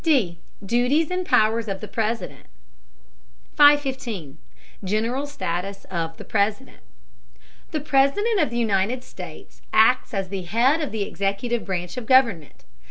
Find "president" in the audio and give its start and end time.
1.87-2.47, 6.23-6.79, 7.81-8.39